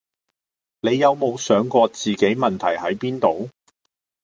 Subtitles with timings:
[0.79, 3.51] 你有無想過自己問題係邊度？